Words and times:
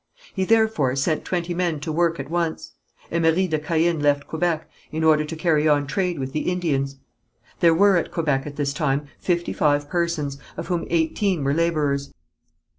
He, 0.33 0.45
therefore, 0.45 0.95
set 0.95 1.23
twenty 1.23 1.53
men 1.53 1.79
to 1.81 1.91
work 1.91 2.19
at 2.19 2.31
once. 2.31 2.71
Emery 3.11 3.47
de 3.47 3.59
Caën 3.59 4.01
left 4.01 4.25
Quebec 4.25 4.67
in 4.91 5.03
order 5.03 5.23
to 5.23 5.35
carry 5.35 5.67
on 5.67 5.85
trade 5.85 6.17
with 6.17 6.33
the 6.33 6.49
Indians. 6.51 6.95
There 7.59 7.75
were 7.75 7.97
at 7.97 8.09
Quebec 8.09 8.47
at 8.47 8.55
this 8.55 8.73
time 8.73 9.05
fifty 9.19 9.53
five 9.53 9.87
persons, 9.89 10.39
of 10.57 10.69
whom 10.69 10.87
eighteen 10.89 11.43
were 11.43 11.53
labourers. 11.53 12.11